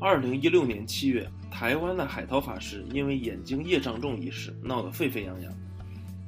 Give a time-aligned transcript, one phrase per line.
[0.00, 5.52] 二零一六年七月，台湾的海涛法师因为眼睛业障重一事闹得沸沸扬扬，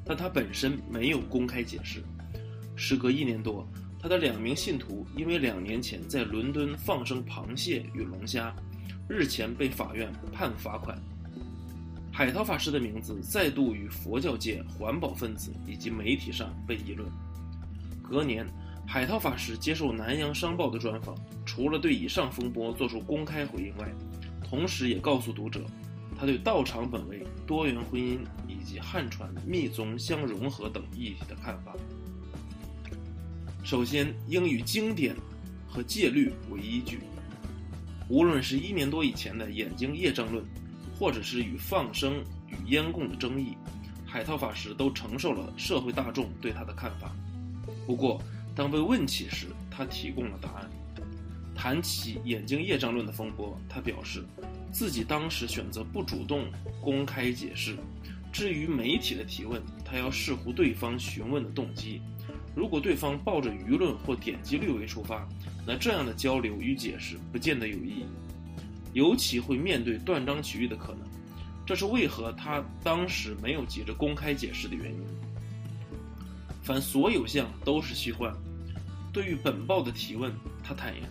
[0.05, 2.03] 但他本身没有公开解释。
[2.77, 3.67] 时隔一年多，
[3.99, 8.55] 他的两名信徒因为两年前在伦敦放生螃蟹与龙虾，
[9.09, 11.01] 日前被法院判罚款。
[12.13, 17.09] 海涛法师的名字再度与佛教界环保分子以及媒体上被议论。
[18.03, 18.47] 隔年，
[18.87, 21.17] 海涛法师接受《南洋商报》的专访，
[21.55, 23.87] 除了对以上风波做出公开回应外，
[24.43, 25.61] 同时也告诉读者，
[26.19, 31.77] 他对道场本位、多元婚姻以及汉传密宗相融合等议题的看法。
[33.63, 35.15] 首先，应以经典
[35.69, 37.01] 和戒律为依据。
[38.09, 40.43] 无论是一年多以前的眼睛业障论。
[40.99, 43.57] 或者是与放生与烟供的争议，
[44.07, 47.13] 海涛法师都承受了社会大众对他的看法。
[47.87, 48.23] 不过，
[48.55, 50.71] 当被问起时，他提供了答案。
[51.63, 54.25] 谈起眼睛业障论的风波，他表示
[54.73, 57.77] 自己当时选择不主动公开解释。
[58.33, 62.03] 至于媒体的提问，他要视乎对方询问的动机。
[62.57, 65.25] 如果对方抱着舆论或点击率为出发，
[65.65, 68.07] 那这样的交流与解释不见得有意义。
[68.93, 71.09] 尤其会面对断章取义的可能，
[71.65, 75.01] 这是为何他当时没有急着公开解释的原因。
[76.61, 78.35] 凡所有相都是虚幻。
[79.13, 80.33] 对于本报的提问，
[80.65, 81.03] 他坦言，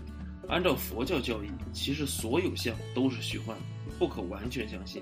[0.47, 3.55] 按照佛教教义，其实所有相都是虚幻，
[3.97, 5.01] 不可完全相信，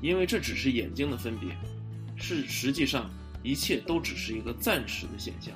[0.00, 1.48] 因为这只是眼睛的分别，
[2.16, 3.10] 是实际上
[3.42, 5.52] 一切都只是一个暂时的现象。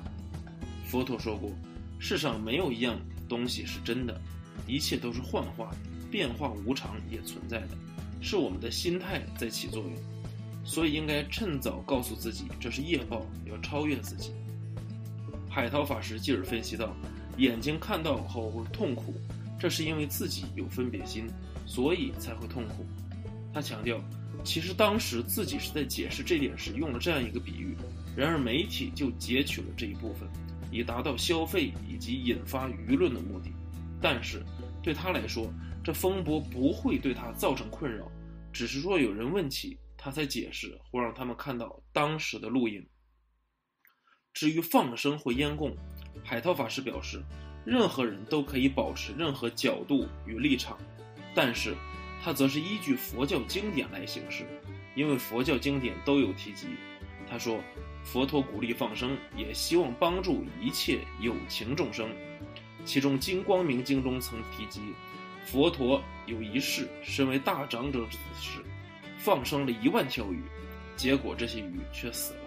[0.85, 1.51] 佛陀说过，
[1.97, 4.21] 世上没有一样东西是真的，
[4.67, 5.77] 一切都是幻化的。
[6.11, 7.69] 变化无常也存在的，
[8.21, 9.93] 是我们的心态在起作用，
[10.63, 14.31] 所以应该趁早告诉自己这是业报，要超越自己。
[15.49, 16.95] 海涛法师继而分析道，
[17.37, 19.15] 眼睛看到后会痛苦，
[19.59, 21.27] 这是因为自己有分别心，
[21.65, 22.85] 所以才会痛苦。
[23.53, 23.99] 他强调，
[24.43, 27.75] 其实当时自己是在解释这点时用了这样一个比喻，
[28.15, 30.27] 然而媒体就截取了这一部分，
[30.71, 33.51] 以达到消费以及引发舆论的目的。
[34.01, 34.43] 但是
[34.81, 35.51] 对他来说，
[35.83, 38.11] 这风波不会对他造成困扰，
[38.51, 42.85] 只是若有人问起，他才解释或让他们看到当时的录音。
[44.33, 45.75] 至于放生或烟供，
[46.23, 47.21] 海涛法师表示，
[47.65, 50.77] 任何人都可以保持任何角度与立场，
[51.33, 51.75] 但是
[52.21, 54.45] 他则是依据佛教经典来行事，
[54.95, 56.67] 因为佛教经典都有提及。
[57.29, 57.59] 他说，
[58.03, 62.09] 佛陀鼓励放生，也希望帮助一切有情众生，
[62.85, 64.81] 其中《金光明经》中曾提及。
[65.45, 68.59] 佛陀有一世，身为大长者之时，
[69.17, 70.41] 放生了一万条鱼，
[70.95, 72.42] 结果这些鱼却死了。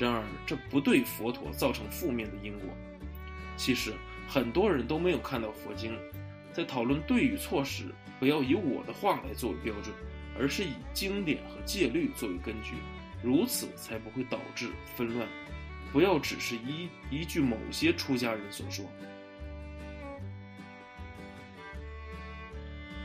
[0.00, 2.70] 然而，这不对佛陀造成负面的因果。
[3.54, 3.92] 其实，
[4.26, 5.94] 很多人都没有看到佛经，
[6.54, 7.84] 在讨论对与错时，
[8.18, 9.94] 不要以我的话来作为标准，
[10.38, 12.76] 而是以经典和戒律作为根据，
[13.22, 15.28] 如此才不会导致纷乱。
[15.92, 18.86] 不要只是依依据某些出家人所说。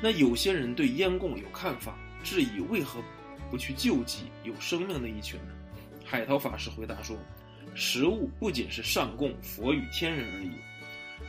[0.01, 3.01] 那有些人对烟供有看法，质疑为何
[3.51, 5.51] 不去救济有生命的一群呢？
[6.15, 7.17] 海涛法师回答说
[7.75, 10.51] ：“食物不仅是上供佛与天人而已，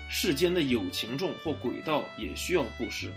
[0.08, 3.12] 世间的有情众或鬼道也需要布施。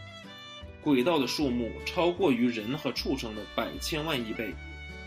[0.81, 4.51] 鬼道的数目超过于人和畜生的百千万亿倍，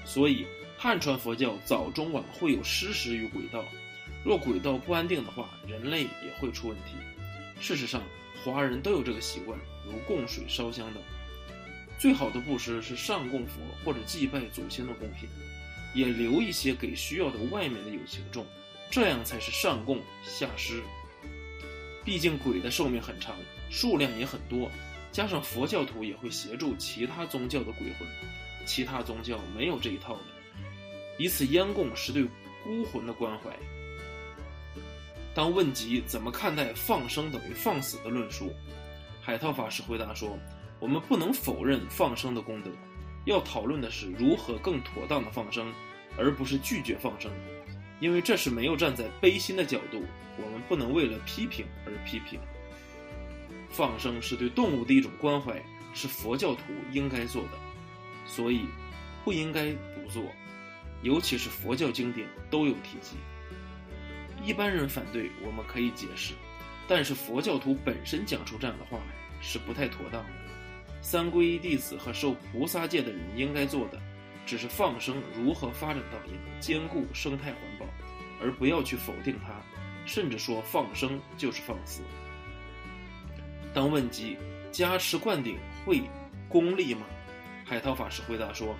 [0.05, 0.47] 所以
[0.79, 3.65] 汉传佛教早中晚会有施食于鬼道。
[4.25, 6.95] 若鬼道不安定的话，人类也会出问题。
[7.61, 8.01] 事实上。”
[8.45, 11.03] 华人都有这个习惯，如供水、烧香等。
[11.97, 15.29] 最好的布施是上供佛或者祭拜祖先的贡品，
[15.95, 18.47] 也留一些给需要的外面的有情众，
[18.91, 20.83] 这样才是上供下施。
[22.05, 23.37] 毕竟鬼的寿命很长，
[23.71, 24.71] 数量也很多，
[25.13, 28.09] 加上佛教徒也会协助其他宗教的鬼魂，
[28.67, 30.21] 其他宗教没有这一套的。
[31.19, 32.25] 以此烟供是对
[32.65, 33.51] 孤魂的关怀。
[35.35, 38.53] 当问及怎么看待放生等于放死的论述，
[39.21, 40.39] 海涛法师回答说
[40.81, 42.71] ：“我们不能否认放生的功德，
[43.25, 45.73] 要讨论的是如何更妥当的放生，
[46.17, 47.31] 而不是拒绝放生，
[48.01, 50.03] 因为这是没有站在悲心的角度。
[50.39, 52.41] 我们不能为了批评而批评。
[53.71, 55.63] 放生是对动物的一种关怀，
[55.93, 57.51] 是佛教徒应该做的，
[58.27, 58.67] 所以
[59.25, 60.25] 不应该不做，
[61.03, 63.17] 尤其是佛教经典都有提及。”
[64.45, 66.35] 一般人反对，我们可以解释，
[66.89, 69.05] 但是佛教徒本身讲出这样的话来
[69.41, 70.31] 是不太妥当的。
[71.01, 74.01] 三皈依弟子和受菩萨戒的人应该做的，
[74.45, 77.87] 只是放生如何发展到一个兼顾生态环保，
[78.41, 79.61] 而不要去否定它，
[80.05, 82.03] 甚至说放生就是放肆。
[83.73, 84.37] 当问及
[84.71, 86.03] 加持灌顶会
[86.49, 87.07] 功利吗？
[87.65, 88.77] 海涛法师回答说：“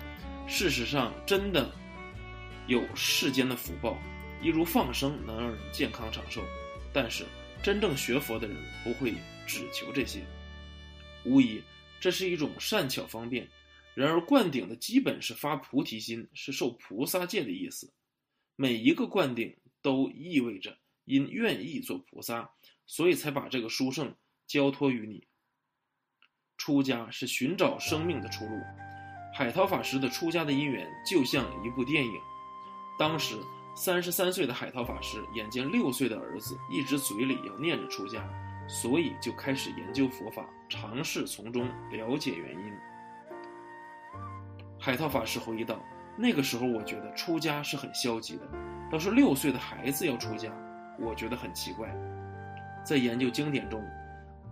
[0.47, 1.71] 事实上，真的
[2.67, 3.97] 有世间的福报，
[4.41, 6.43] 一如放生能让人健康长寿。
[6.91, 7.25] 但是，
[7.63, 9.15] 真正学佛的人不会
[9.47, 10.21] 只求这些。
[11.23, 11.63] 无疑，
[11.99, 13.47] 这是一种善巧方便。
[13.95, 17.93] 然而，灌顶的基本是发菩提心，是受菩萨戒的意思。
[18.55, 22.49] 每一个灌顶都意味着因愿意做菩萨，
[22.85, 24.15] 所以才把这个殊胜
[24.47, 25.27] 交托于你。”
[26.57, 28.51] 出家是寻找生命的出路。
[29.35, 32.13] 海涛法师的出家的因缘就像一部电影。
[32.97, 33.35] 当时
[33.75, 38.23] 三十三岁的海涛法师眼见六岁的儿子一直嘴里要念着出家，
[38.67, 42.73] 所以就开始研究佛法，尝试从中了解原因。
[44.85, 45.79] 海涛法师回忆道
[46.19, 48.41] ：“那个时候我觉得出家是很消极的，
[48.91, 50.51] 倒是六岁的孩子要出家，
[50.99, 51.87] 我觉得很奇怪。
[52.83, 53.81] 在研究经典中，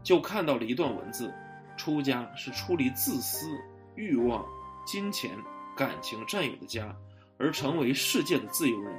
[0.02, 1.34] 就看到了一段文字。”
[1.76, 3.50] 出家是出离自私、
[3.96, 4.46] 欲望、
[4.86, 5.32] 金钱、
[5.76, 6.96] 感情占有的家，
[7.38, 8.98] 而成为世界的自由人。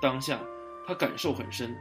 [0.00, 0.40] 当下，
[0.86, 1.76] 他感受很深，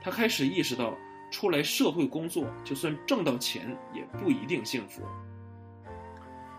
[0.00, 0.96] 他开始意识到，
[1.32, 5.02] 出来社会工作，就算挣到钱，也不一定幸福。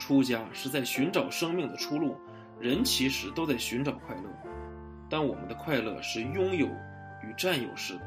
[0.01, 2.17] 出家是在寻找生命的出路，
[2.59, 4.23] 人其实都在寻找快乐，
[5.07, 8.01] 但我们的快乐是拥有与占有式的，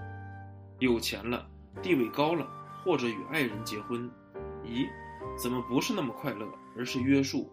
[0.81, 1.47] 有钱了，
[1.81, 2.45] 地位高了，
[2.83, 4.11] 或者与爱人结婚，
[4.65, 4.89] 咦？
[5.41, 7.49] 怎么不是那么快乐，而是约束？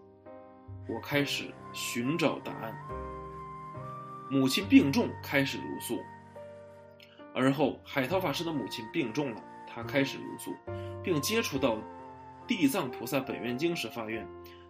[0.89, 2.75] 我开始寻找答案。
[4.27, 5.99] 母亲病重，开始茹素。
[7.35, 10.55] 而后，海涛法师的母亲病重了，他开始茹素，
[11.03, 11.75] 并接触到
[12.47, 14.27] 《地藏菩萨本愿经》时发愿：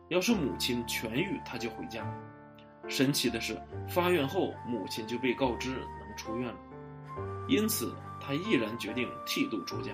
[0.09, 2.05] 要是母亲痊愈，他就回家。
[2.87, 6.59] 神奇的是，发愿后母亲就被告知能出院了，
[7.47, 9.91] 因此他毅然决定剃度出家。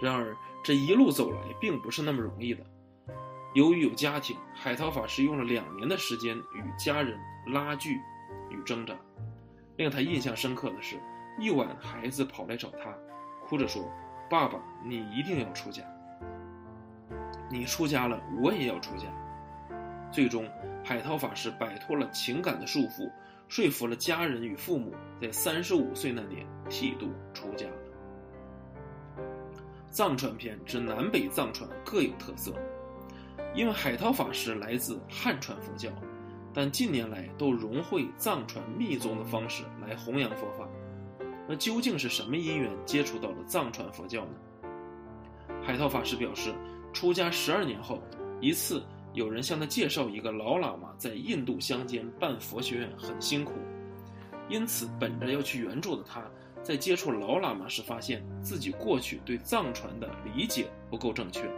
[0.00, 2.64] 然而，这一路走来并不是那么容易的。
[3.54, 7.98] 由于有家庭，海涛法师用了两年的时间与家人拉锯
[8.50, 8.94] 与挣扎。
[9.76, 11.00] 令他印象深刻的是，
[11.38, 12.94] 一晚孩子跑来找他，
[13.42, 13.90] 哭着说
[14.30, 15.82] ：“爸爸，你一定要出家。
[17.50, 19.04] 你出家了，我也要出家。”
[20.12, 20.48] 最终，
[20.84, 23.10] 海涛法师摆脱了情感的束缚，
[23.48, 27.66] 说服了家人与父母，在三十五岁那年剃度出家。
[29.88, 32.52] 藏传篇指南北藏传各有特色，
[33.54, 35.90] 因为海涛法师来自汉传佛教，
[36.54, 40.68] 但近年来都融汇藏传密宗的方式来弘扬佛法。
[41.48, 44.68] 那究竟是什么因缘接触到了藏传佛教呢？
[45.62, 46.54] 海涛法师表示，
[46.92, 48.02] 出家十二年后，
[48.40, 48.82] 一次
[49.12, 53.54] 有人向他介绍一个老喇嘛在印度乡间办佛学院很辛苦，
[54.48, 56.22] 因此本着要去援助的他。
[56.62, 61.50] 在接触老喇嘛时，发现自己过去对藏传的理解不够正确。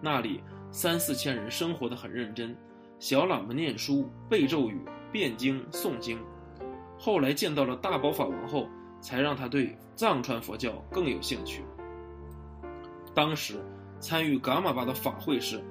[0.00, 0.40] 那里
[0.70, 2.56] 三四千人生活的很认真，
[3.00, 4.80] 小喇嘛念书、背咒语、
[5.10, 6.16] 辩经、诵经。
[6.96, 8.68] 后来见到了大宝法王后，
[9.00, 11.64] 才让他对藏传佛教更有兴趣。
[13.12, 13.60] 当时
[14.00, 15.62] 参与噶玛巴的法会时，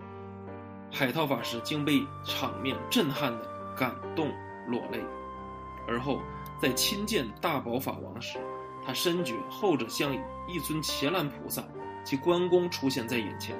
[0.91, 3.45] 海涛法师竟被场面震撼的
[3.75, 4.29] 感动
[4.67, 5.03] 落泪，
[5.87, 6.19] 而后。
[6.59, 8.39] 在亲见大宝法王时，
[8.83, 10.11] 他深觉后者像
[10.47, 11.63] 一尊伽蓝菩萨
[12.03, 13.55] 及关公出现在眼前，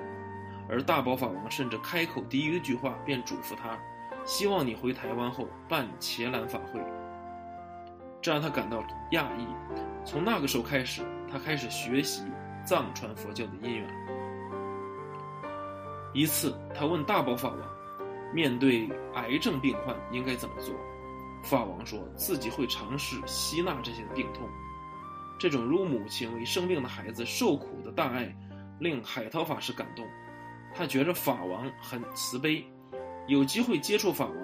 [0.67, 3.77] 而大宝法王甚至开口第一句话便嘱咐他，
[4.25, 6.81] 希望你回台湾后办伽蓝法会。
[8.19, 9.45] 这让他感到讶异。
[10.03, 12.23] 从那个时候开始，他开始学习
[12.65, 14.16] 藏传佛教的因缘。
[16.17, 17.59] 一次，他问大宝法王，
[18.33, 20.73] 面对癌症病患应该怎么做？
[21.43, 24.49] 法王说自己会尝试吸纳这些病痛，
[25.37, 28.35] 这种如母亲为生病的孩子受苦的大爱，
[28.79, 30.03] 令海涛法师感动。
[30.73, 32.65] 他觉着法王很慈悲，
[33.27, 34.35] 有机会接触法王，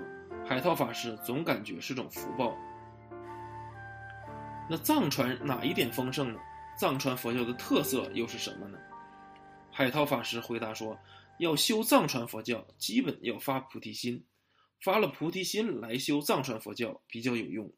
[0.48, 2.56] 海涛法师总感觉是种福报。
[4.70, 6.40] 那藏传哪一点丰盛呢？
[6.78, 8.78] 藏传佛教的特色又是什么呢？
[9.72, 10.96] 海涛法师回答说，
[11.44, 14.26] 要修藏传佛教，基本要发菩提心。
[14.80, 17.72] 发了菩提心来修藏传佛教比较有用。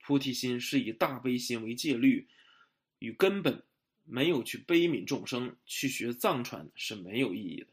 [0.00, 2.28] 菩提心是以大悲心为戒律
[2.98, 3.62] 与根本，
[4.04, 7.66] 没有去悲悯众生，去学藏传是没有意义的。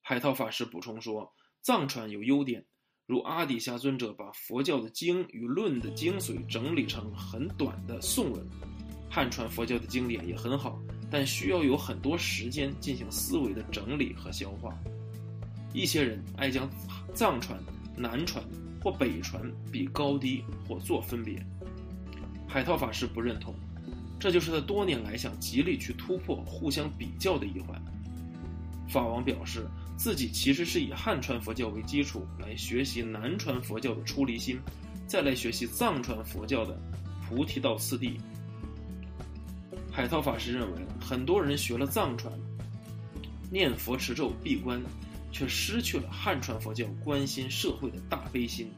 [0.00, 1.32] 海涛法师补充说，
[1.62, 2.64] 藏传有优点，
[3.06, 8.46] 如阿底峡尊者把佛教的经与论的精髓整理成很短的颂文。
[9.08, 10.80] 汉传佛教的经典也很好，
[11.10, 14.72] 但需要有很多时间进行思维的整理和消化。
[15.72, 16.68] 一些人爱将
[17.14, 17.58] 藏传、
[17.96, 18.44] 南传
[18.82, 21.44] 或北传比高低或做分别，
[22.46, 23.54] 海涛法师不认同。
[24.18, 27.80] 这就是他多年来想极力去突破互相比较的一环。
[28.88, 34.58] 法王表示自己其实是以汉传佛教为基础来学习南传佛教的出离心，
[35.06, 36.78] 再来学习藏传佛教的
[37.28, 38.18] 菩提道次第。
[39.92, 42.32] 海涛法师认为，很多人学了藏传，
[43.50, 44.80] 念佛持咒闭关，
[45.32, 48.70] 却失去了汉传佛教关心社会的大悲心，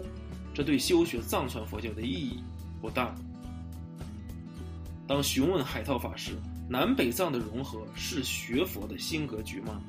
[0.54, 2.42] 这对修学藏传佛教的意义
[2.80, 3.14] 不大。
[5.06, 6.32] 当询问海涛法师
[6.68, 9.82] 南北藏的融合是学佛的新格局吗？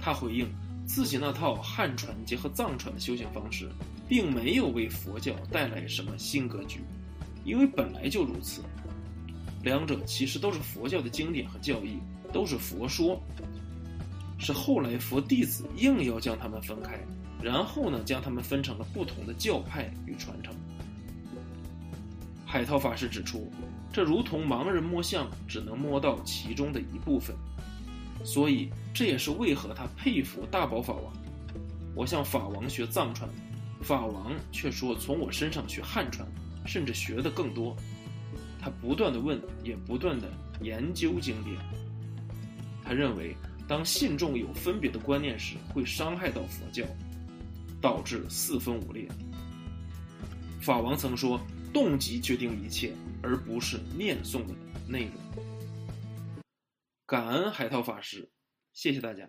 [0.00, 0.48] 他回应，
[0.84, 3.70] 自己那套汉传结合藏传的修行方式，
[4.08, 6.80] 并没有为佛教带来什么新格局，
[7.44, 8.60] 因为本来就如此。
[9.64, 11.98] 两者其实都是佛教的经典和教义，
[12.30, 13.18] 都是佛说，
[14.38, 17.00] 是后来佛弟子硬要将它们分开，
[17.42, 20.54] 然后呢，将它们分成了不同的教派与传承。
[22.44, 23.50] 海涛法师指出，
[23.90, 27.34] 这如同盲人摸象，只能摸到其中的一部分，
[28.22, 31.12] 所以这也是为何他佩服大宝法王。
[31.96, 33.28] 我向法王学藏传，
[33.80, 36.28] 法王却说从我身上学汉传，
[36.66, 37.74] 甚至学的更多。
[38.64, 40.26] 他不断的问，也不断的
[40.62, 41.54] 研究经典。
[42.82, 43.36] 他认为，
[43.68, 46.82] 当信众有分别的观念时，会伤害到佛教，
[47.78, 49.06] 导致四分五裂。
[50.62, 51.38] 法王曾说
[51.74, 54.54] ：“动机决定一切，而不是念诵的
[54.88, 55.44] 内容。”
[57.04, 58.30] 感恩海涛法师，
[58.72, 59.28] 谢谢大家。